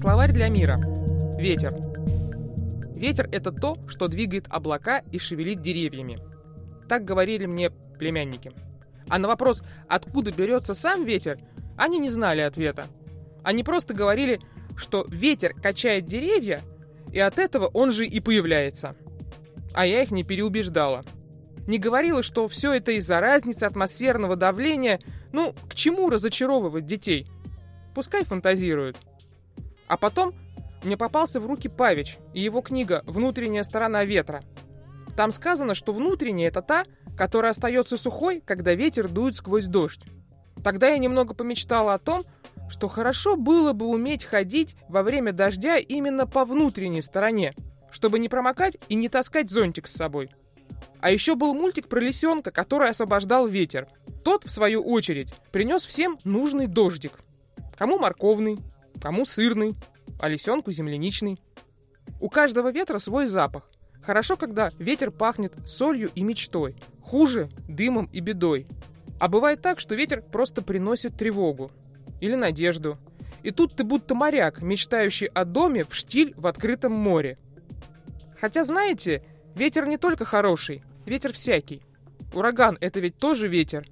[0.00, 0.80] Словарь для мира.
[1.36, 1.74] Ветер.
[2.96, 6.18] Ветер– это то, что двигает облака и шевелит деревьями.
[6.88, 8.50] Так говорили мне племянники.
[9.10, 11.38] А на вопрос, откуда берется сам ветер,
[11.76, 12.86] они не знали ответа.
[13.44, 14.40] Они просто говорили,
[14.74, 16.62] что ветер качает деревья,
[17.12, 18.96] и от этого он же и появляется.
[19.74, 21.04] А я их не переубеждала.
[21.66, 24.98] Не говорила, что все это из-за разницы атмосферного давления.
[25.32, 27.26] Ну, к чему разочаровывать детей?
[27.94, 28.96] Пускай фантазируют.
[29.90, 30.32] А потом
[30.84, 34.44] мне попался в руки Павич и его книга «Внутренняя сторона ветра».
[35.16, 36.84] Там сказано, что внутренняя– это та,
[37.18, 40.02] которая остается сухой, когда ветер дует сквозь дождь.
[40.62, 42.24] Тогда я немного помечтала о том,
[42.68, 47.52] что хорошо было бы уметь ходить во время дождя именно по внутренней стороне,
[47.90, 50.30] чтобы не промокать и не таскать зонтик с собой.
[51.00, 53.88] А еще был мультик про лисенка, который освобождал ветер.
[54.22, 57.18] Тот, в свою очередь, принес всем нужный дождик.
[57.76, 58.58] Кому морковный,
[59.00, 59.74] кому сырный,
[60.20, 61.40] а лисенку земляничный.
[62.20, 63.70] У каждого ветра свой запах.
[64.02, 66.76] Хорошо, когда ветер пахнет солью и мечтой.
[67.02, 68.66] Хуже– дымом и бедой.
[69.18, 71.70] А бывает так, что ветер просто приносит тревогу.
[72.20, 72.98] Или надежду.
[73.42, 77.38] И тут ты будто моряк, мечтающий о доме в штиль в открытом море.
[78.38, 79.22] Хотя, знаете,
[79.54, 81.82] ветер не только хороший, ветер всякий.
[82.34, 83.86] Ураган– это ведь тоже ветер.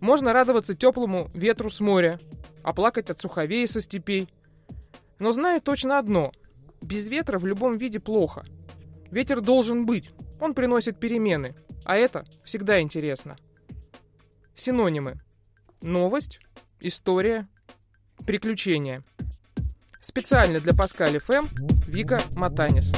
[0.00, 2.20] Можно радоваться теплому ветру с моря,
[2.62, 4.28] а плакать от суховея со степей–
[5.22, 6.32] но знаю точно одно.
[6.80, 8.44] Без ветра в любом виде плохо.
[9.12, 10.10] Ветер должен быть.
[10.40, 11.54] Он приносит перемены.
[11.84, 13.36] А это всегда интересно.
[14.56, 15.22] Синонимы.
[15.80, 16.40] Новость,
[16.80, 17.46] история,
[18.26, 19.04] приключения.
[20.00, 21.46] Специально для Паскали ФМ
[21.86, 22.90] Вика Матанис.